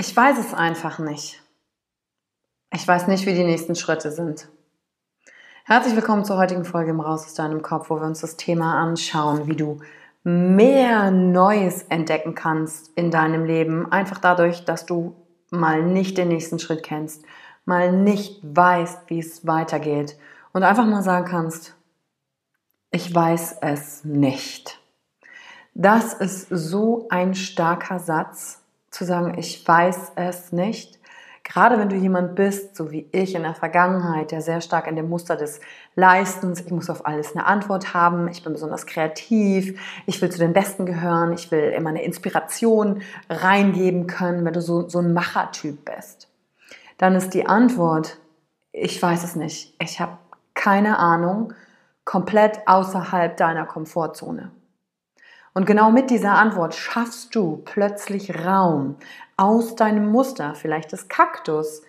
Ich 0.00 0.16
weiß 0.16 0.38
es 0.38 0.54
einfach 0.54 1.00
nicht. 1.00 1.42
Ich 2.72 2.86
weiß 2.86 3.08
nicht, 3.08 3.26
wie 3.26 3.34
die 3.34 3.42
nächsten 3.42 3.74
Schritte 3.74 4.12
sind. 4.12 4.46
Herzlich 5.64 5.96
willkommen 5.96 6.24
zur 6.24 6.36
heutigen 6.36 6.64
Folge 6.64 6.92
im 6.92 7.00
Raus 7.00 7.24
aus 7.24 7.34
deinem 7.34 7.62
Kopf, 7.62 7.90
wo 7.90 7.96
wir 7.96 8.06
uns 8.06 8.20
das 8.20 8.36
Thema 8.36 8.80
anschauen, 8.80 9.48
wie 9.48 9.56
du 9.56 9.80
mehr 10.22 11.10
Neues 11.10 11.82
entdecken 11.88 12.36
kannst 12.36 12.92
in 12.94 13.10
deinem 13.10 13.44
Leben, 13.44 13.90
einfach 13.90 14.18
dadurch, 14.20 14.64
dass 14.64 14.86
du 14.86 15.16
mal 15.50 15.82
nicht 15.82 16.16
den 16.16 16.28
nächsten 16.28 16.60
Schritt 16.60 16.84
kennst, 16.84 17.24
mal 17.64 17.90
nicht 17.90 18.38
weißt, 18.44 19.00
wie 19.08 19.18
es 19.18 19.48
weitergeht 19.48 20.16
und 20.52 20.62
einfach 20.62 20.86
mal 20.86 21.02
sagen 21.02 21.26
kannst, 21.26 21.74
ich 22.92 23.12
weiß 23.12 23.56
es 23.62 24.04
nicht. 24.04 24.78
Das 25.74 26.14
ist 26.14 26.46
so 26.50 27.08
ein 27.10 27.34
starker 27.34 27.98
Satz, 27.98 28.62
zu 28.98 29.04
sagen, 29.04 29.38
ich 29.38 29.66
weiß 29.66 30.12
es 30.16 30.52
nicht. 30.52 30.98
Gerade 31.44 31.78
wenn 31.78 31.88
du 31.88 31.96
jemand 31.96 32.34
bist, 32.34 32.76
so 32.76 32.90
wie 32.90 33.08
ich 33.12 33.34
in 33.34 33.42
der 33.42 33.54
Vergangenheit, 33.54 34.32
der 34.32 34.42
sehr 34.42 34.60
stark 34.60 34.86
in 34.86 34.96
dem 34.96 35.08
Muster 35.08 35.36
des 35.36 35.60
Leistens, 35.94 36.60
ich 36.60 36.70
muss 36.70 36.90
auf 36.90 37.06
alles 37.06 37.34
eine 37.34 37.46
Antwort 37.46 37.94
haben, 37.94 38.28
ich 38.28 38.42
bin 38.42 38.52
besonders 38.52 38.84
kreativ, 38.84 39.80
ich 40.04 40.20
will 40.20 40.30
zu 40.30 40.38
den 40.38 40.52
Besten 40.52 40.84
gehören, 40.84 41.32
ich 41.32 41.50
will 41.50 41.70
immer 41.70 41.88
eine 41.88 42.02
Inspiration 42.02 43.00
reingeben 43.30 44.08
können, 44.08 44.44
wenn 44.44 44.52
du 44.52 44.60
so, 44.60 44.88
so 44.88 44.98
ein 44.98 45.14
Machertyp 45.14 45.86
bist, 45.86 46.28
dann 46.98 47.14
ist 47.14 47.32
die 47.32 47.46
Antwort, 47.46 48.18
ich 48.72 49.00
weiß 49.00 49.24
es 49.24 49.34
nicht, 49.36 49.74
ich 49.80 50.00
habe 50.00 50.18
keine 50.52 50.98
Ahnung, 50.98 51.54
komplett 52.04 52.66
außerhalb 52.66 53.36
deiner 53.36 53.64
Komfortzone. 53.64 54.50
Und 55.54 55.66
genau 55.66 55.90
mit 55.90 56.10
dieser 56.10 56.32
Antwort 56.32 56.74
schaffst 56.74 57.34
du 57.34 57.62
plötzlich 57.64 58.44
Raum, 58.44 58.96
aus 59.36 59.76
deinem 59.76 60.10
Muster, 60.10 60.54
vielleicht 60.54 60.92
des 60.92 61.08
Kaktus, 61.08 61.82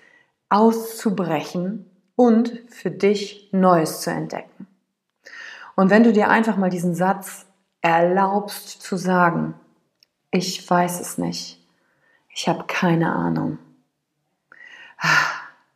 auszubrechen 0.50 1.90
und 2.16 2.62
für 2.70 2.92
dich 2.92 3.50
Neues 3.52 4.02
zu 4.02 4.12
entdecken. 4.12 4.68
Und 5.76 5.90
wenn 5.90 6.04
du 6.04 6.14
dir 6.14 6.30
einfach 6.30 6.58
mal 6.58 6.70
diesen 6.70 6.96
Satz 6.96 7.46
erlaubst 7.82 8.82
zu 8.82 8.98
sagen, 8.98 9.54
ich 10.32 10.70
weiß 10.70 11.00
es 11.00 11.18
nicht, 11.18 11.66
ich 12.30 12.48
habe 12.48 12.66
keine 12.68 13.12
Ahnung, 13.12 13.58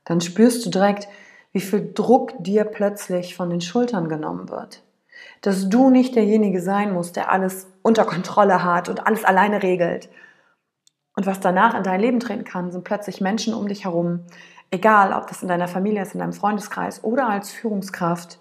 dann 0.05 0.21
spürst 0.21 0.65
du 0.65 0.69
direkt, 0.69 1.07
wie 1.53 1.61
viel 1.61 1.91
Druck 1.93 2.33
dir 2.39 2.65
plötzlich 2.65 3.35
von 3.35 3.49
den 3.49 3.61
Schultern 3.61 4.09
genommen 4.09 4.49
wird 4.49 4.83
dass 5.41 5.69
du 5.69 5.89
nicht 5.89 6.15
derjenige 6.15 6.61
sein 6.61 6.93
musst, 6.93 7.15
der 7.15 7.31
alles 7.31 7.67
unter 7.81 8.05
Kontrolle 8.05 8.63
hat 8.63 8.89
und 8.89 9.05
alles 9.05 9.23
alleine 9.23 9.61
regelt. 9.63 10.09
Und 11.15 11.25
was 11.25 11.39
danach 11.39 11.75
in 11.75 11.83
dein 11.83 11.99
Leben 11.99 12.19
treten 12.19 12.43
kann, 12.43 12.71
sind 12.71 12.83
plötzlich 12.83 13.21
Menschen 13.21 13.53
um 13.53 13.67
dich 13.67 13.85
herum, 13.85 14.21
egal 14.71 15.13
ob 15.13 15.27
das 15.27 15.43
in 15.43 15.47
deiner 15.47 15.67
Familie 15.67 16.01
ist, 16.01 16.13
in 16.13 16.19
deinem 16.19 16.33
Freundeskreis 16.33 17.03
oder 17.03 17.29
als 17.29 17.51
Führungskraft, 17.51 18.39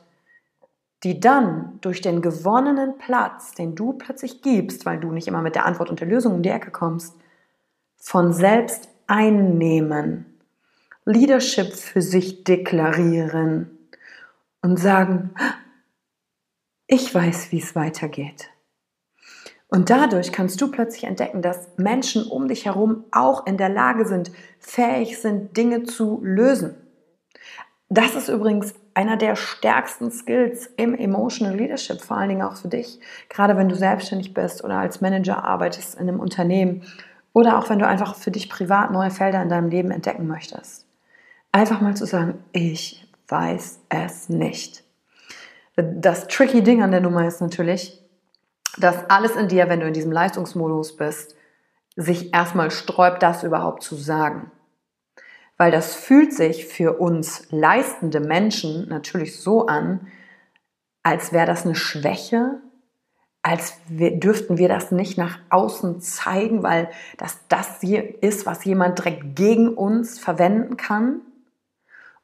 die 1.02 1.20
dann 1.20 1.78
durch 1.80 2.00
den 2.00 2.22
gewonnenen 2.22 2.96
Platz, 2.96 3.52
den 3.52 3.74
du 3.74 3.92
plötzlich 3.94 4.40
gibst, 4.40 4.86
weil 4.86 5.00
du 5.00 5.10
nicht 5.10 5.26
immer 5.28 5.42
mit 5.42 5.54
der 5.54 5.66
Antwort 5.66 5.90
und 5.90 6.00
der 6.00 6.08
Lösung 6.08 6.34
um 6.34 6.42
die 6.42 6.48
Ecke 6.48 6.70
kommst, 6.70 7.16
von 7.96 8.32
selbst 8.32 8.88
einnehmen, 9.06 10.26
Leadership 11.04 11.72
für 11.74 12.00
sich 12.00 12.44
deklarieren 12.44 13.78
und 14.62 14.78
sagen, 14.78 15.34
ich 16.92 17.14
weiß, 17.14 17.52
wie 17.52 17.58
es 17.58 17.74
weitergeht. 17.74 18.50
Und 19.66 19.88
dadurch 19.88 20.30
kannst 20.30 20.60
du 20.60 20.70
plötzlich 20.70 21.04
entdecken, 21.04 21.40
dass 21.40 21.70
Menschen 21.78 22.26
um 22.26 22.48
dich 22.48 22.66
herum 22.66 23.04
auch 23.10 23.46
in 23.46 23.56
der 23.56 23.70
Lage 23.70 24.04
sind, 24.04 24.30
fähig 24.58 25.18
sind, 25.18 25.56
Dinge 25.56 25.84
zu 25.84 26.20
lösen. 26.22 26.76
Das 27.88 28.14
ist 28.14 28.28
übrigens 28.28 28.74
einer 28.92 29.16
der 29.16 29.36
stärksten 29.36 30.10
Skills 30.10 30.66
im 30.76 30.94
Emotional 30.94 31.56
Leadership, 31.56 32.02
vor 32.02 32.18
allen 32.18 32.28
Dingen 32.28 32.42
auch 32.42 32.56
für 32.56 32.68
dich, 32.68 33.00
gerade 33.30 33.56
wenn 33.56 33.70
du 33.70 33.74
selbstständig 33.74 34.34
bist 34.34 34.62
oder 34.62 34.76
als 34.76 35.00
Manager 35.00 35.42
arbeitest 35.42 35.94
in 35.94 36.10
einem 36.10 36.20
Unternehmen 36.20 36.82
oder 37.32 37.58
auch 37.58 37.70
wenn 37.70 37.78
du 37.78 37.86
einfach 37.86 38.16
für 38.16 38.30
dich 38.30 38.50
privat 38.50 38.90
neue 38.90 39.10
Felder 39.10 39.42
in 39.42 39.48
deinem 39.48 39.70
Leben 39.70 39.92
entdecken 39.92 40.26
möchtest. 40.26 40.86
Einfach 41.52 41.80
mal 41.80 41.96
zu 41.96 42.04
sagen, 42.04 42.44
ich 42.52 43.08
weiß 43.28 43.80
es 43.88 44.28
nicht. 44.28 44.84
Das 45.76 46.28
tricky 46.28 46.62
Ding 46.62 46.82
an 46.82 46.90
der 46.90 47.00
Nummer 47.00 47.26
ist 47.26 47.40
natürlich, 47.40 48.02
dass 48.78 49.08
alles 49.08 49.36
in 49.36 49.48
dir, 49.48 49.68
wenn 49.68 49.80
du 49.80 49.86
in 49.86 49.94
diesem 49.94 50.12
Leistungsmodus 50.12 50.96
bist, 50.96 51.34
sich 51.96 52.34
erstmal 52.34 52.70
sträubt, 52.70 53.22
das 53.22 53.42
überhaupt 53.42 53.82
zu 53.82 53.94
sagen. 53.94 54.50
Weil 55.56 55.70
das 55.70 55.94
fühlt 55.94 56.32
sich 56.32 56.66
für 56.66 56.98
uns 56.98 57.46
leistende 57.50 58.20
Menschen 58.20 58.88
natürlich 58.88 59.38
so 59.38 59.66
an, 59.66 60.08
als 61.02 61.32
wäre 61.32 61.46
das 61.46 61.64
eine 61.64 61.74
Schwäche, 61.74 62.60
als 63.42 63.74
wir, 63.88 64.18
dürften 64.18 64.56
wir 64.56 64.68
das 64.68 64.92
nicht 64.92 65.18
nach 65.18 65.38
außen 65.50 66.00
zeigen, 66.00 66.62
weil 66.62 66.88
das 67.18 67.40
das 67.48 67.82
ist, 67.82 68.46
was 68.46 68.64
jemand 68.64 68.98
direkt 68.98 69.36
gegen 69.36 69.68
uns 69.68 70.18
verwenden 70.18 70.76
kann. 70.76 71.20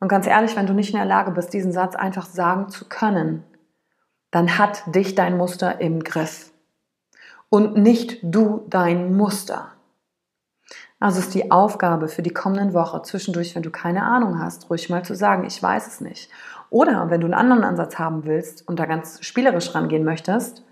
Und 0.00 0.08
ganz 0.08 0.26
ehrlich, 0.26 0.56
wenn 0.56 0.66
du 0.66 0.74
nicht 0.74 0.90
in 0.90 0.96
der 0.98 1.06
Lage 1.06 1.32
bist, 1.32 1.52
diesen 1.52 1.72
Satz 1.72 1.96
einfach 1.96 2.26
sagen 2.26 2.68
zu 2.68 2.88
können, 2.88 3.44
dann 4.30 4.58
hat 4.58 4.82
dich 4.94 5.14
dein 5.14 5.36
Muster 5.36 5.80
im 5.80 6.04
Griff 6.04 6.52
und 7.48 7.76
nicht 7.76 8.18
du 8.22 8.66
dein 8.68 9.16
Muster. 9.16 9.72
Also 11.00 11.20
ist 11.20 11.34
die 11.34 11.50
Aufgabe 11.50 12.08
für 12.08 12.22
die 12.22 12.32
kommenden 12.32 12.74
Woche 12.74 13.02
zwischendurch, 13.02 13.54
wenn 13.54 13.62
du 13.62 13.70
keine 13.70 14.02
Ahnung 14.02 14.40
hast, 14.40 14.68
ruhig 14.68 14.90
mal 14.90 15.04
zu 15.04 15.14
sagen, 15.14 15.44
ich 15.44 15.62
weiß 15.62 15.86
es 15.86 16.00
nicht. 16.00 16.30
Oder 16.70 17.08
wenn 17.08 17.20
du 17.20 17.26
einen 17.26 17.34
anderen 17.34 17.64
Ansatz 17.64 17.98
haben 17.98 18.24
willst 18.24 18.66
und 18.66 18.78
da 18.78 18.84
ganz 18.84 19.24
spielerisch 19.24 19.74
rangehen 19.74 20.04
möchtest, 20.04 20.64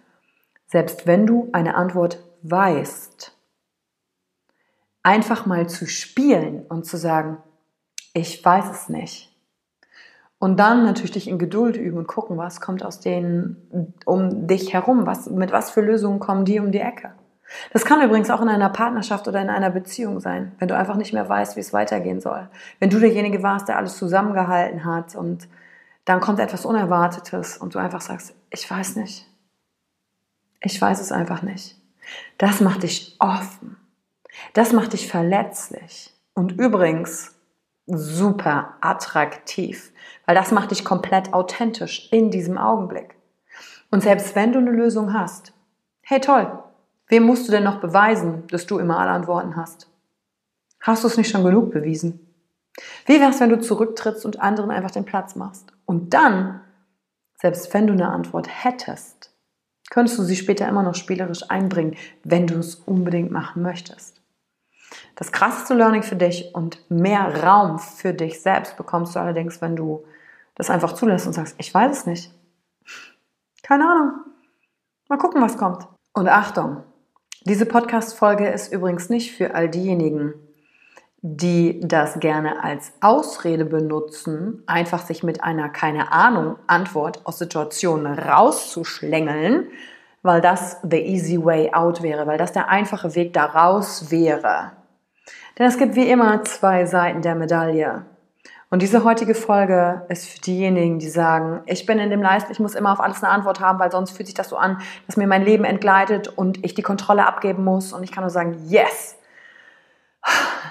selbst 0.67 1.07
wenn 1.07 1.27
du 1.27 1.49
eine 1.53 1.77
Antwort 1.77 2.19
weißt, 2.43 3.33
einfach 5.03 5.47
mal 5.47 5.69
zu 5.69 5.87
spielen 5.87 6.67
und 6.67 6.85
zu 6.85 6.97
sagen, 6.97 7.39
ich 8.17 8.43
weiß 8.43 8.71
es 8.71 8.89
nicht. 8.89 9.31
Und 10.39 10.59
dann 10.59 10.85
natürlich 10.85 11.13
dich 11.13 11.29
in 11.29 11.39
Geduld 11.39 11.77
üben 11.77 11.99
und 11.99 12.09
gucken, 12.09 12.39
was 12.39 12.61
kommt 12.61 12.83
aus 12.83 13.01
denen 13.01 13.95
um 14.05 14.47
dich 14.47 14.73
herum, 14.73 15.07
was, 15.07 15.29
mit 15.29 15.53
was 15.53 15.71
für 15.71 15.83
Lösungen 15.83 16.19
kommen 16.19 16.45
die 16.45 16.59
um 16.59 16.73
die 16.73 16.81
Ecke. 16.81 17.13
Das 17.73 17.85
kann 17.85 18.03
übrigens 18.03 18.31
auch 18.31 18.41
in 18.41 18.49
einer 18.49 18.71
Partnerschaft 18.71 19.29
oder 19.29 19.41
in 19.41 19.51
einer 19.51 19.71
Beziehung 19.71 20.21
sein, 20.21 20.53
wenn 20.59 20.69
du 20.69 20.77
einfach 20.77 20.97
nicht 20.97 21.13
mehr 21.13 21.29
weißt, 21.29 21.57
wie 21.57 21.61
es 21.61 21.73
weitergehen 21.73 22.21
soll. 22.21 22.49
Wenn 22.81 22.91
du 22.91 22.99
derjenige 22.99 23.43
warst, 23.43 23.69
der 23.69 23.77
alles 23.77 23.97
zusammengehalten 23.99 24.85
hat 24.85 25.15
und 25.15 25.47
dann 26.07 26.21
kommt 26.21 26.41
etwas 26.41 26.65
Unerwartetes 26.65 27.59
und 27.59 27.75
du 27.75 27.79
einfach 27.79 28.01
sagst, 28.01 28.35
ich 28.51 28.69
weiß 28.69 28.97
nicht. 28.97 29.27
Ich 30.61 30.81
weiß 30.81 31.01
es 31.01 31.13
einfach 31.13 31.43
nicht. 31.43 31.77
Das 32.39 32.61
macht 32.61 32.83
dich 32.83 33.17
offen. 33.19 33.77
Das 34.55 34.73
macht 34.73 34.93
dich 34.93 35.09
verletzlich. 35.09 36.13
Und 36.35 36.53
übrigens 36.53 37.36
super 37.87 38.75
attraktiv, 38.81 39.93
weil 40.27 40.35
das 40.35 40.51
macht 40.51 40.71
dich 40.71 40.85
komplett 40.85 41.33
authentisch 41.33 42.09
in 42.13 42.31
diesem 42.31 42.59
Augenblick. 42.59 43.15
Und 43.91 44.03
selbst 44.03 44.35
wenn 44.35 44.53
du 44.53 44.59
eine 44.59 44.71
Lösung 44.71 45.13
hast, 45.13 45.53
hey 46.03 46.21
toll, 46.21 46.63
Wem 47.09 47.23
musst 47.23 47.47
du 47.47 47.53
denn 47.53 47.63
noch 47.63 47.81
beweisen, 47.81 48.47
dass 48.49 48.67
du 48.67 48.79
immer 48.79 48.99
alle 48.99 49.11
Antworten 49.11 49.57
hast? 49.57 49.89
Hast 50.81 51.05
du 51.05 51.09
es 51.09 51.17
nicht 51.17 51.31
schon 51.31 51.45
genug 51.45 51.71
bewiesen? 51.71 52.21
Wie 53.07 53.21
wär's, 53.21 53.41
wenn 53.41 53.51
du 53.51 53.61
zurücktrittst 53.61 54.25
und 54.25 54.41
anderen 54.41 54.71
einfach 54.71 54.91
den 54.91 55.05
Platz 55.05 55.37
machst? 55.37 55.73
Und 55.85 56.15
dann, 56.15 56.61
selbst 57.41 57.73
wenn 57.73 57.87
du 57.87 57.93
eine 57.93 58.09
Antwort 58.09 58.49
hättest, 58.65 59.33
könntest 59.89 60.19
du 60.19 60.25
sie 60.25 60.37
später 60.37 60.69
immer 60.69 60.83
noch 60.83 60.97
spielerisch 60.97 61.49
einbringen, 61.49 61.97
wenn 62.25 62.47
du 62.47 62.59
es 62.59 62.75
unbedingt 62.75 63.31
machen 63.31 63.63
möchtest. 63.63 64.16
Das 65.17 65.33
krasseste 65.33 65.75
Learning 65.75 66.03
für 66.03 66.15
dich 66.15 66.55
und 66.55 66.91
mehr 66.91 67.43
Raum 67.43 67.79
für 67.79 68.13
dich 68.13 68.41
selbst 68.43 68.77
bekommst 68.77 69.17
du 69.17 69.19
allerdings, 69.19 69.61
wenn 69.63 69.75
du 69.75 70.05
das 70.55 70.71
einfach 70.71 70.93
zulässt 70.93 71.27
und 71.27 71.33
sagst, 71.33 71.55
ich 71.59 71.73
weiß 71.73 71.99
es 71.99 72.07
nicht. 72.07 72.33
Keine 73.63 73.91
Ahnung. 73.91 74.13
Mal 75.09 75.19
gucken, 75.19 75.43
was 75.43 75.57
kommt. 75.57 75.89
Und 76.13 76.29
Achtung, 76.29 76.83
diese 77.45 77.65
Podcast-Folge 77.65 78.49
ist 78.49 78.73
übrigens 78.73 79.09
nicht 79.09 79.35
für 79.35 79.55
all 79.55 79.71
diejenigen, 79.71 80.35
die 81.23 81.81
das 81.83 82.21
gerne 82.21 82.63
als 82.63 82.93
Ausrede 83.01 83.65
benutzen, 83.65 84.63
einfach 84.67 85.01
sich 85.01 85.23
mit 85.23 85.43
einer 85.43 85.71
keine 85.71 86.13
Ahnung 86.13 86.57
Antwort 86.67 87.25
aus 87.25 87.39
Situationen 87.39 88.19
rauszuschlängeln, 88.19 89.69
weil 90.23 90.41
das 90.41 90.79
the 90.83 90.99
easy 90.99 91.43
way 91.43 91.73
out 91.73 92.03
wäre, 92.03 92.27
weil 92.27 92.39
das 92.39 92.53
der 92.53 92.69
einfache 92.69 93.15
Weg 93.15 93.33
daraus 93.33 94.11
wäre. 94.11 94.73
Denn 95.59 95.67
es 95.67 95.79
gibt 95.79 95.95
wie 95.97 96.09
immer 96.09 96.45
zwei 96.45 96.87
Seiten 96.87 97.23
der 97.23 97.35
Medaille. 97.35 98.05
Und 98.69 98.83
diese 98.83 99.05
heutige 99.05 99.35
Folge 99.35 100.05
ist 100.09 100.29
für 100.29 100.41
diejenigen, 100.41 100.99
die 100.99 101.09
sagen, 101.09 101.61
ich 101.67 101.87
bin 101.87 101.99
in 101.99 102.11
dem 102.11 102.21
Leisten, 102.21 102.51
ich 102.51 102.59
muss 102.59 102.75
immer 102.75 102.93
auf 102.93 103.01
alles 103.01 103.23
eine 103.23 103.33
Antwort 103.33 103.61
haben, 103.61 103.79
weil 103.79 103.93
sonst 103.93 104.11
fühlt 104.11 104.27
sich 104.27 104.35
das 104.35 104.49
so 104.49 104.57
an, 104.57 104.81
dass 105.07 105.17
mir 105.17 105.29
mein 105.29 105.45
Leben 105.45 105.65
entgleitet 105.65 106.29
und 106.29 106.65
ich 106.65 106.75
die 106.75 106.83
Kontrolle 106.83 107.27
abgeben 107.27 107.65
muss. 107.65 107.93
Und 107.93 108.03
ich 108.03 108.11
kann 108.11 108.25
nur 108.25 108.31
sagen, 108.31 108.57
yes! 108.67 109.17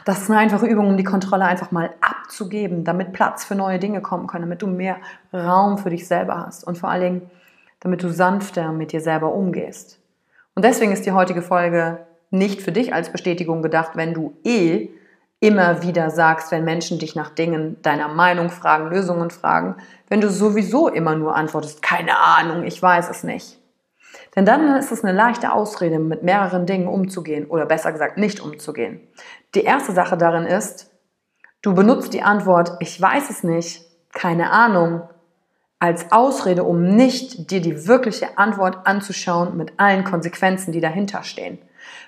Das 0.04 0.22
ist 0.22 0.30
eine 0.30 0.40
einfache 0.40 0.68
Übung, 0.68 0.90
um 0.90 0.98
die 0.98 1.06
Kontrolle 1.06 1.46
einfach 1.46 1.72
mal 1.72 1.92
abzugeben, 2.02 2.84
damit 2.84 3.14
Platz 3.14 3.46
für 3.46 3.56
neue 3.56 3.80
Dinge 3.80 4.02
kommen 4.02 4.28
kann, 4.28 4.42
damit 4.42 4.62
du 4.62 4.68
mehr 4.68 4.98
Raum 5.34 5.78
für 5.78 5.90
dich 5.90 6.08
selber 6.08 6.46
hast 6.46 6.66
und 6.66 6.78
vor 6.78 6.90
allen 6.90 7.02
Dingen, 7.02 7.32
damit 7.80 8.04
du 8.04 8.10
sanfter 8.10 8.72
mit 8.74 8.92
dir 8.92 9.00
selber 9.00 9.34
umgehst. 9.34 10.00
Und 10.54 10.66
deswegen 10.66 10.92
ist 10.92 11.06
die 11.06 11.14
heutige 11.14 11.42
Folge 11.42 12.06
nicht 12.38 12.62
für 12.62 12.72
dich 12.72 12.94
als 12.94 13.12
Bestätigung 13.12 13.62
gedacht, 13.62 13.92
wenn 13.96 14.14
du 14.14 14.38
eh 14.44 14.90
immer 15.40 15.82
wieder 15.82 16.10
sagst, 16.10 16.52
wenn 16.52 16.64
Menschen 16.64 17.00
dich 17.00 17.16
nach 17.16 17.30
Dingen 17.30 17.82
deiner 17.82 18.08
Meinung 18.08 18.50
fragen, 18.50 18.90
Lösungen 18.90 19.30
fragen, 19.30 19.76
wenn 20.10 20.22
du 20.22 20.30
sowieso 20.30 20.88
immer 20.88 21.16
nur 21.16 21.36
antwortest, 21.36 21.82
keine 21.82 22.18
Ahnung, 22.18 22.64
ich 22.64 22.82
weiß 22.82 23.10
es 23.10 23.24
nicht. 23.24 23.60
Denn 24.36 24.46
dann 24.46 24.76
ist 24.78 24.92
es 24.92 25.04
eine 25.04 25.16
leichte 25.16 25.52
Ausrede, 25.52 26.00
mit 26.00 26.24
mehreren 26.24 26.66
Dingen 26.66 26.88
umzugehen 26.88 27.46
oder 27.46 27.66
besser 27.66 27.92
gesagt 27.92 28.18
nicht 28.18 28.40
umzugehen. 28.40 29.02
Die 29.54 29.64
erste 29.64 29.92
Sache 29.92 30.18
darin 30.18 30.46
ist, 30.46 30.92
du 31.62 31.74
benutzt 31.74 32.14
die 32.14 32.22
Antwort, 32.22 32.74
ich 32.80 33.00
weiß 33.00 33.30
es 33.30 33.44
nicht, 33.44 33.86
keine 34.14 34.52
Ahnung, 34.52 35.04
als 35.80 36.12
Ausrede, 36.12 36.64
um 36.64 36.96
nicht 36.96 37.52
dir 37.52 37.62
die 37.62 37.88
wirkliche 37.88 38.38
Antwort 38.38 38.88
anzuschauen 38.88 39.58
mit 39.58 39.74
allen 39.78 40.04
Konsequenzen, 40.04 40.72
die 40.72 40.82
dahinter 40.82 41.24
stehen. 41.24 41.60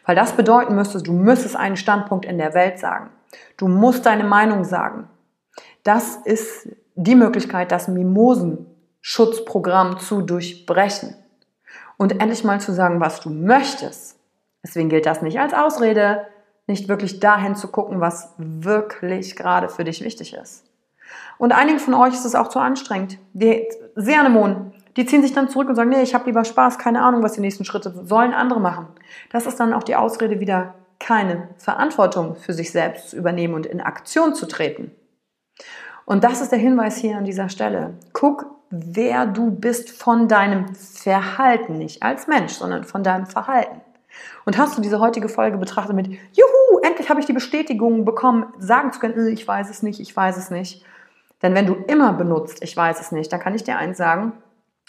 Weil 0.06 0.16
das 0.16 0.34
bedeuten 0.34 0.76
müsste, 0.76 1.02
du 1.02 1.14
müsstest 1.14 1.56
einen 1.56 1.78
Standpunkt 1.78 2.26
in 2.26 2.38
der 2.38 2.54
Welt 2.54 2.80
sagen. 2.80 3.10
Du 3.58 3.68
musst 3.68 4.06
deine 4.06 4.24
Meinung 4.24 4.64
sagen. 4.64 5.10
Das 5.84 6.18
ist 6.18 6.70
die 6.96 7.16
Möglichkeit, 7.16 7.72
das 7.72 7.88
Mimosenschutzprogramm 7.88 10.00
zu 10.00 10.22
durchbrechen 10.22 11.16
und 11.98 12.22
endlich 12.22 12.44
mal 12.44 12.62
zu 12.62 12.74
sagen, 12.74 13.00
was 13.00 13.20
du 13.20 13.30
möchtest. 13.30 14.18
Deswegen 14.64 14.90
gilt 14.90 15.06
das 15.06 15.22
nicht 15.22 15.40
als 15.40 15.54
Ausrede, 15.54 16.26
nicht 16.68 16.90
wirklich 16.90 17.20
dahin 17.20 17.56
zu 17.56 17.70
gucken, 17.70 18.02
was 18.02 18.34
wirklich 18.38 19.36
gerade 19.36 19.70
für 19.70 19.84
dich 19.84 20.04
wichtig 20.04 20.34
ist. 20.34 20.66
Und 21.38 21.54
einigen 21.54 21.80
von 21.80 21.94
euch 21.94 22.14
ist 22.14 22.26
es 22.26 22.36
auch 22.36 22.50
zu 22.50 22.60
anstrengend. 22.60 23.18
Die 23.34 23.68
Anemonen, 23.96 24.74
die 24.98 25.06
ziehen 25.06 25.22
sich 25.22 25.34
dann 25.34 25.48
zurück 25.48 25.70
und 25.70 25.76
sagen, 25.76 25.90
nee, 25.90 26.02
ich 26.02 26.14
habe 26.14 26.26
lieber 26.26 26.44
Spaß, 26.44 26.80
keine 26.80 27.04
Ahnung, 27.04 27.24
was 27.24 27.34
die 27.34 27.42
nächsten 27.42 27.66
Schritte 27.66 27.94
sollen 28.04 28.34
andere 28.34 28.60
machen. 28.60 28.88
Das 29.32 29.46
ist 29.46 29.60
dann 29.60 29.74
auch 29.74 29.84
die 29.84 29.96
Ausrede 29.96 30.40
wieder 30.40 30.74
keine 31.00 31.50
Verantwortung 31.58 32.36
für 32.36 32.54
sich 32.54 32.72
selbst 32.72 33.12
zu 33.12 33.16
übernehmen 33.16 33.54
und 33.54 33.68
in 33.68 33.80
Aktion 33.80 34.34
zu 34.34 34.48
treten. 34.48 34.92
Und 36.06 36.24
das 36.24 36.42
ist 36.42 36.52
der 36.52 36.60
Hinweis 36.60 36.98
hier 36.98 37.18
an 37.18 37.26
dieser 37.26 37.50
Stelle. 37.50 37.94
Guck, 38.14 38.48
wer 38.72 39.28
du 39.28 39.52
bist 39.52 39.92
von 39.92 40.28
deinem 40.28 40.74
Verhalten, 40.74 41.78
nicht 41.78 42.02
als 42.02 42.28
Mensch, 42.28 42.54
sondern 42.54 42.84
von 42.84 43.04
deinem 43.04 43.28
Verhalten. 43.28 43.82
Und 44.46 44.58
hast 44.58 44.78
du 44.78 44.82
diese 44.82 45.00
heutige 45.00 45.30
Folge 45.30 45.58
betrachtet 45.58 45.96
mit, 45.96 46.08
juhu, 46.08 46.80
endlich 46.82 47.10
habe 47.10 47.20
ich 47.20 47.26
die 47.26 47.34
Bestätigung 47.34 48.04
bekommen, 48.04 48.48
sagen 48.58 48.92
zu 48.92 49.00
können, 49.00 49.28
äh, 49.28 49.30
ich 49.30 49.48
weiß 49.48 49.70
es 49.70 49.84
nicht, 49.84 50.00
ich 50.00 50.16
weiß 50.16 50.38
es 50.38 50.50
nicht. 50.50 50.84
Denn 51.44 51.54
wenn 51.54 51.68
du 51.68 51.76
immer 51.76 52.14
benutzt, 52.14 52.64
ich 52.64 52.76
weiß 52.76 53.00
es 53.00 53.12
nicht, 53.12 53.32
dann 53.32 53.40
kann 53.40 53.54
ich 53.54 53.64
dir 53.64 53.78
eins 53.78 53.98
sagen, 53.98 54.34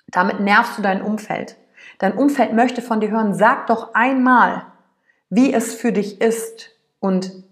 damit 0.08 0.40
nervst 0.40 0.78
du 0.78 0.82
dein 0.82 1.02
Umfeld. 1.02 1.56
Dein 1.98 2.14
Umfeld 2.14 2.52
möchte 2.52 2.82
von 2.82 3.00
dir 3.00 3.10
hören, 3.10 3.34
sag 3.34 3.66
doch 3.66 3.94
einmal, 3.94 4.66
wie 5.30 5.52
es 5.52 5.74
für 5.74 5.92
dich 5.92 6.20
ist. 6.20 6.70
Und 7.00 7.44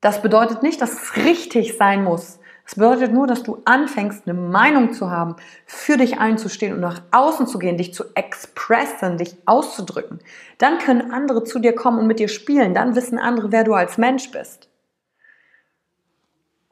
das 0.00 0.22
bedeutet 0.22 0.62
nicht, 0.62 0.80
dass 0.80 0.92
es 0.92 1.16
richtig 1.16 1.76
sein 1.76 2.04
muss. 2.04 2.38
Es 2.64 2.74
bedeutet 2.74 3.14
nur, 3.14 3.26
dass 3.26 3.42
du 3.42 3.62
anfängst, 3.64 4.28
eine 4.28 4.38
Meinung 4.38 4.92
zu 4.92 5.10
haben, 5.10 5.36
für 5.64 5.96
dich 5.96 6.18
einzustehen 6.18 6.74
und 6.74 6.80
nach 6.80 7.00
außen 7.12 7.46
zu 7.46 7.58
gehen, 7.58 7.78
dich 7.78 7.94
zu 7.94 8.04
expressen, 8.14 9.16
dich 9.16 9.36
auszudrücken. 9.46 10.18
Dann 10.58 10.76
können 10.76 11.10
andere 11.10 11.44
zu 11.44 11.60
dir 11.60 11.74
kommen 11.74 11.98
und 11.98 12.06
mit 12.06 12.18
dir 12.18 12.28
spielen. 12.28 12.74
Dann 12.74 12.94
wissen 12.94 13.18
andere, 13.18 13.52
wer 13.52 13.64
du 13.64 13.72
als 13.72 13.96
Mensch 13.96 14.30
bist. 14.30 14.68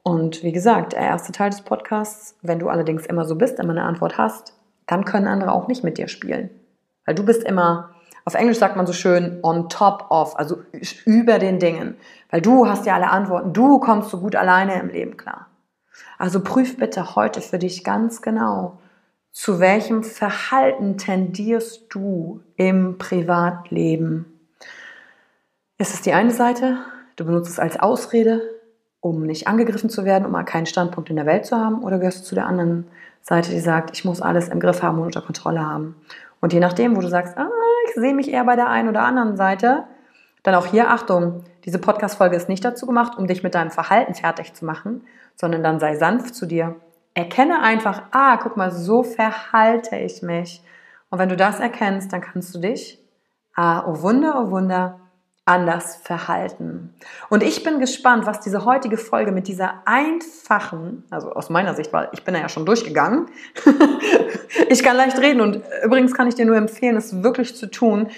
Und 0.03 0.43
wie 0.43 0.51
gesagt, 0.51 0.93
der 0.93 1.01
erste 1.01 1.31
Teil 1.31 1.49
des 1.49 1.63
Podcasts, 1.63 2.37
wenn 2.43 2.59
du 2.59 2.69
allerdings 2.69 3.07
immer 3.07 3.25
so 3.25 3.35
bist, 3.35 3.59
immer 3.59 3.71
eine 3.71 3.83
Antwort 3.83 4.19
hast, 4.19 4.56
dann 4.87 5.05
können 5.05 5.27
andere 5.27 5.51
auch 5.51 5.67
nicht 5.67 5.83
mit 5.83 5.97
dir 5.97 6.07
spielen. 6.07 6.49
Weil 7.05 7.15
du 7.15 7.23
bist 7.23 7.43
immer 7.43 7.91
auf 8.27 8.33
Englisch 8.33 8.57
sagt 8.57 8.75
man 8.75 8.85
so 8.85 8.91
schön 8.91 9.39
on 9.41 9.69
top 9.69 10.07
of, 10.09 10.37
also 10.37 10.57
über 11.05 11.39
den 11.39 11.59
Dingen. 11.59 11.95
Weil 12.29 12.41
du 12.41 12.67
hast 12.67 12.85
ja 12.85 12.95
alle 12.95 13.09
Antworten, 13.09 13.53
du 13.53 13.79
kommst 13.79 14.09
so 14.09 14.19
gut 14.19 14.35
alleine 14.35 14.77
im 14.81 14.89
Leben 14.89 15.15
klar. 15.15 15.47
Also 16.17 16.43
prüf 16.43 16.75
bitte 16.75 17.15
heute 17.15 17.39
für 17.39 17.57
dich 17.57 17.85
ganz 17.85 18.21
genau, 18.21 18.79
zu 19.31 19.61
welchem 19.61 20.03
Verhalten 20.03 20.97
tendierst 20.97 21.85
du 21.87 22.41
im 22.57 22.97
Privatleben. 22.97 24.25
Ist 25.77 25.93
es 25.93 26.01
die 26.01 26.11
eine 26.11 26.31
Seite, 26.31 26.79
du 27.15 27.23
benutzt 27.23 27.51
es 27.51 27.59
als 27.59 27.79
Ausrede, 27.79 28.41
um 28.99 29.25
nicht 29.25 29.47
angegriffen 29.47 29.89
zu 29.89 30.03
werden, 30.03 30.25
um 30.25 30.33
mal 30.33 30.43
keinen 30.43 30.65
Standpunkt 30.65 31.09
in 31.09 31.15
der 31.15 31.27
Welt 31.27 31.45
zu 31.45 31.55
haben, 31.55 31.81
oder 31.81 31.97
gehörst 31.97 32.19
du 32.19 32.25
zu 32.25 32.35
der 32.35 32.45
anderen 32.45 32.79
Seite, 32.81 33.06
die 33.29 33.59
sagt, 33.59 33.91
ich 33.93 34.05
muss 34.05 34.21
alles 34.21 34.47
im 34.49 34.59
Griff 34.59 34.81
haben 34.81 34.99
und 34.99 35.05
unter 35.05 35.21
Kontrolle 35.21 35.65
haben. 35.65 35.95
Und 36.39 36.53
je 36.53 36.59
nachdem, 36.59 36.95
wo 36.95 37.01
du 37.01 37.09
sagst, 37.09 37.37
ah, 37.37 37.49
ich 37.87 37.95
sehe 37.95 38.13
mich 38.13 38.31
eher 38.31 38.45
bei 38.45 38.55
der 38.55 38.69
einen 38.69 38.89
oder 38.89 39.03
anderen 39.03 39.35
Seite. 39.37 39.85
Dann 40.43 40.55
auch 40.55 40.67
hier 40.67 40.91
Achtung, 40.91 41.43
diese 41.65 41.79
Podcast-Folge 41.79 42.35
ist 42.35 42.47
nicht 42.47 42.63
dazu 42.63 42.85
gemacht, 42.85 43.17
um 43.17 43.27
dich 43.27 43.43
mit 43.43 43.55
deinem 43.55 43.71
Verhalten 43.71 44.13
fertig 44.13 44.53
zu 44.53 44.65
machen, 44.65 45.03
sondern 45.35 45.63
dann 45.63 45.79
sei 45.79 45.95
sanft 45.95 46.35
zu 46.35 46.45
dir. 46.45 46.75
Erkenne 47.13 47.61
einfach, 47.61 48.03
ah, 48.11 48.37
guck 48.37 48.55
mal, 48.55 48.71
so 48.71 49.03
verhalte 49.03 49.97
ich 49.97 50.21
mich. 50.21 50.63
Und 51.09 51.19
wenn 51.19 51.29
du 51.29 51.35
das 51.35 51.59
erkennst, 51.59 52.13
dann 52.13 52.21
kannst 52.21 52.53
du 52.55 52.59
dich, 52.59 53.03
ah, 53.55 53.83
oh 53.87 54.01
Wunder, 54.01 54.41
oh 54.41 54.51
Wunder, 54.51 54.99
anders 55.47 55.95
verhalten. 55.95 56.93
Und 57.29 57.41
ich 57.41 57.63
bin 57.63 57.79
gespannt, 57.79 58.25
was 58.25 58.41
diese 58.41 58.65
heutige 58.65 58.97
Folge 58.97 59.31
mit 59.31 59.47
dieser 59.47 59.75
einfachen, 59.85 61.03
also 61.09 61.31
aus 61.31 61.49
meiner 61.49 61.73
Sicht, 61.73 61.93
weil 61.93 62.09
ich 62.11 62.23
bin 62.23 62.35
ja 62.35 62.49
schon 62.49 62.65
durchgegangen, 62.65 63.27
ich 64.69 64.83
kann 64.83 64.97
leicht 64.97 65.17
reden 65.19 65.41
und 65.41 65.61
übrigens 65.83 66.13
kann 66.13 66.27
ich 66.27 66.35
dir 66.35 66.45
nur 66.45 66.57
empfehlen, 66.57 66.97
es 66.97 67.23
wirklich 67.23 67.55
zu 67.55 67.71
tun, 67.71 68.09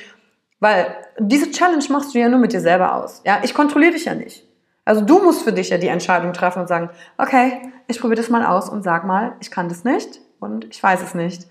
weil 0.60 0.88
diese 1.20 1.52
Challenge 1.52 1.86
machst 1.90 2.14
du 2.14 2.20
ja 2.20 2.30
nur 2.30 2.40
mit 2.40 2.52
dir 2.52 2.62
selber 2.62 2.96
aus. 2.96 3.22
Ja, 3.26 3.40
ich 3.44 3.54
kontrolliere 3.54 3.94
dich 3.94 4.06
ja 4.06 4.16
nicht. 4.16 4.46
Also 4.84 5.02
du 5.02 5.20
musst 5.20 5.44
für 5.44 5.54
dich 5.54 5.70
ja 5.70 5.78
die 5.78 5.88
Entscheidung 5.88 6.34
treffen 6.34 6.62
und 6.62 6.68
sagen, 6.68 6.90
okay, 7.18 7.62
ich 7.88 8.00
probiere 8.00 8.22
das 8.22 8.30
mal 8.30 8.46
aus 8.46 8.70
und 8.70 8.84
sag 8.84 9.06
mal, 9.06 9.36
ich 9.40 9.52
kann 9.52 9.70
das 9.70 9.84
nicht 9.84 10.20
und 10.40 10.66
ich 10.66 10.82
weiß 10.82 11.04
es 11.04 11.14
nicht. 11.14 11.48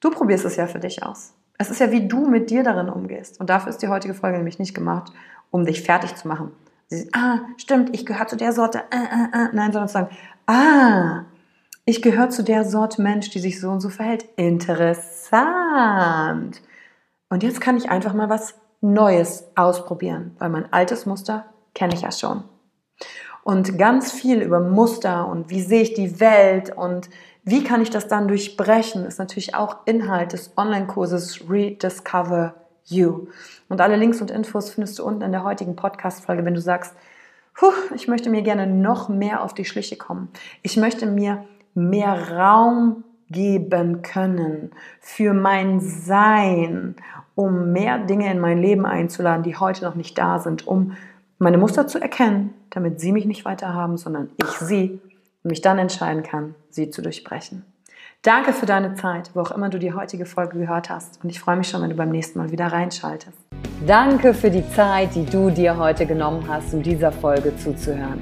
Du 0.00 0.10
probierst 0.10 0.44
es 0.44 0.56
ja 0.56 0.66
für 0.66 0.78
dich 0.78 1.02
aus. 1.02 1.32
Es 1.58 1.70
ist 1.70 1.80
ja, 1.80 1.90
wie 1.90 2.06
du 2.06 2.26
mit 2.26 2.50
dir 2.50 2.62
darin 2.62 2.88
umgehst. 2.88 3.40
Und 3.40 3.50
dafür 3.50 3.70
ist 3.70 3.82
die 3.82 3.88
heutige 3.88 4.14
Folge 4.14 4.36
nämlich 4.36 4.58
nicht 4.58 4.74
gemacht, 4.74 5.12
um 5.50 5.64
dich 5.64 5.82
fertig 5.82 6.14
zu 6.16 6.28
machen. 6.28 6.52
Sie, 6.88 7.08
ah, 7.12 7.38
stimmt, 7.56 7.94
ich 7.94 8.06
gehöre 8.06 8.26
zu 8.26 8.36
der 8.36 8.52
Sorte, 8.52 8.84
äh, 8.90 8.96
äh, 8.96 9.28
äh. 9.32 9.48
nein, 9.52 9.72
sondern 9.72 9.88
zu 9.88 9.94
sagen, 9.94 10.10
ah, 10.46 11.24
ich 11.84 12.02
gehöre 12.02 12.30
zu 12.30 12.44
der 12.44 12.64
Sorte 12.64 13.00
Mensch, 13.02 13.30
die 13.30 13.38
sich 13.38 13.60
so 13.60 13.70
und 13.70 13.80
so 13.80 13.88
verhält. 13.88 14.26
Interessant. 14.36 15.42
Und 17.28 17.42
jetzt 17.42 17.60
kann 17.60 17.76
ich 17.76 17.90
einfach 17.90 18.14
mal 18.14 18.28
was 18.28 18.54
Neues 18.80 19.44
ausprobieren, 19.56 20.36
weil 20.38 20.50
mein 20.50 20.72
altes 20.72 21.06
Muster 21.06 21.46
kenne 21.74 21.94
ich 21.94 22.02
ja 22.02 22.12
schon. 22.12 22.44
Und 23.42 23.78
ganz 23.78 24.12
viel 24.12 24.42
über 24.42 24.60
Muster 24.60 25.28
und 25.28 25.50
wie 25.50 25.62
sehe 25.62 25.82
ich 25.82 25.94
die 25.94 26.20
Welt 26.20 26.76
und 26.76 27.08
wie 27.48 27.62
kann 27.62 27.80
ich 27.80 27.90
das 27.90 28.08
dann 28.08 28.26
durchbrechen, 28.26 29.04
ist 29.04 29.20
natürlich 29.20 29.54
auch 29.54 29.86
Inhalt 29.86 30.32
des 30.32 30.52
Online-Kurses 30.56 31.48
Rediscover 31.48 32.54
You. 32.86 33.28
Und 33.68 33.80
alle 33.80 33.94
Links 33.94 34.20
und 34.20 34.32
Infos 34.32 34.70
findest 34.70 34.98
du 34.98 35.04
unten 35.04 35.22
in 35.22 35.30
der 35.30 35.44
heutigen 35.44 35.76
Podcast-Folge, 35.76 36.44
wenn 36.44 36.54
du 36.54 36.60
sagst, 36.60 36.92
ich 37.94 38.08
möchte 38.08 38.30
mir 38.30 38.42
gerne 38.42 38.66
noch 38.66 39.08
mehr 39.08 39.44
auf 39.44 39.54
die 39.54 39.64
Schliche 39.64 39.96
kommen. 39.96 40.28
Ich 40.62 40.76
möchte 40.76 41.06
mir 41.06 41.44
mehr 41.72 42.32
Raum 42.32 43.04
geben 43.30 44.02
können 44.02 44.72
für 45.00 45.32
mein 45.32 45.78
Sein, 45.78 46.96
um 47.36 47.70
mehr 47.70 47.98
Dinge 47.98 48.28
in 48.28 48.40
mein 48.40 48.58
Leben 48.58 48.86
einzuladen, 48.86 49.44
die 49.44 49.56
heute 49.56 49.84
noch 49.84 49.94
nicht 49.94 50.18
da 50.18 50.40
sind, 50.40 50.66
um 50.66 50.96
meine 51.38 51.58
Muster 51.58 51.86
zu 51.86 52.00
erkennen, 52.00 52.54
damit 52.70 52.98
sie 52.98 53.12
mich 53.12 53.24
nicht 53.24 53.44
weiter 53.44 53.72
haben, 53.72 53.98
sondern 53.98 54.30
ich 54.36 54.48
sie 54.48 55.00
mich 55.48 55.60
dann 55.60 55.78
entscheiden 55.78 56.22
kann, 56.22 56.54
sie 56.70 56.90
zu 56.90 57.02
durchbrechen. 57.02 57.64
Danke 58.22 58.52
für 58.52 58.66
deine 58.66 58.94
Zeit, 58.94 59.30
wo 59.34 59.40
auch 59.40 59.52
immer 59.52 59.68
du 59.68 59.78
die 59.78 59.92
heutige 59.92 60.26
Folge 60.26 60.58
gehört 60.58 60.90
hast. 60.90 61.22
Und 61.22 61.30
ich 61.30 61.38
freue 61.38 61.56
mich 61.56 61.68
schon, 61.68 61.82
wenn 61.82 61.90
du 61.90 61.96
beim 61.96 62.10
nächsten 62.10 62.38
Mal 62.38 62.50
wieder 62.50 62.66
reinschaltest. 62.66 63.38
Danke 63.86 64.34
für 64.34 64.50
die 64.50 64.68
Zeit, 64.70 65.14
die 65.14 65.24
du 65.24 65.50
dir 65.50 65.76
heute 65.76 66.06
genommen 66.06 66.44
hast, 66.48 66.74
um 66.74 66.82
dieser 66.82 67.12
Folge 67.12 67.56
zuzuhören. 67.56 68.20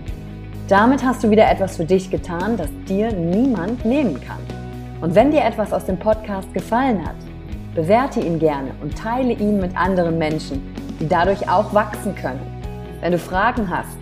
Damit 0.69 1.03
hast 1.03 1.25
du 1.25 1.31
wieder 1.31 1.51
etwas 1.51 1.77
für 1.77 1.85
dich 1.85 2.11
getan, 2.11 2.57
das 2.57 2.69
dir 2.87 3.13
niemand 3.13 3.85
nehmen 3.85 4.21
kann. 4.21 4.41
Und 5.01 5.15
wenn 5.15 5.31
dir 5.31 5.43
etwas 5.43 5.73
aus 5.73 5.87
dem 5.87 5.99
Podcast 5.99 6.53
gefallen 6.53 7.07
hat, 7.07 7.17
bewerte 7.75 8.21
ihn 8.21 8.39
gerne 8.39 8.73
und 8.83 8.97
teile 8.97 9.33
ihn 9.33 9.59
mit 9.59 9.77
anderen 9.77 10.19
Menschen, 10.19 10.75
die 11.01 11.09
dadurch 11.09 11.49
auch 11.49 11.73
wachsen 11.73 12.15
können. 12.15 12.41
Wenn 13.01 13.13
du 13.13 13.19
Fragen 13.19 13.69
hast 13.69 13.97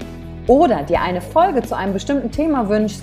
oder 0.47 0.83
dir 0.83 1.01
eine 1.01 1.21
Folge 1.21 1.63
zu 1.63 1.77
einem 1.77 1.93
bestimmten 1.93 2.31
Thema 2.31 2.69
wünschst, 2.69 3.03